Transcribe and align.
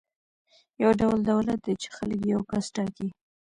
یو 0.81 0.91
ډول 1.01 1.19
دولت 1.31 1.59
دی 1.65 1.73
چې 1.81 1.87
خلک 1.95 2.19
یې 2.23 2.31
یو 2.33 2.41
کس 2.51 2.65
ټاکي. 2.75 3.07